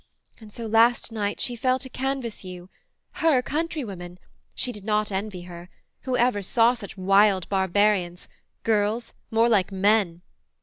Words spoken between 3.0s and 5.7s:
Her countrywomen! she did not envy her.